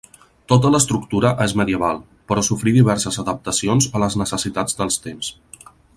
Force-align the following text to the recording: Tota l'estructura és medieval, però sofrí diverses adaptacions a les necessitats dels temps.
Tota 0.51 0.69
l'estructura 0.75 1.29
és 1.45 1.53
medieval, 1.61 2.01
però 2.31 2.45
sofrí 2.49 2.73
diverses 2.79 3.19
adaptacions 3.25 3.89
a 3.99 4.03
les 4.05 4.19
necessitats 4.23 4.81
dels 4.81 4.99
temps. 5.05 5.31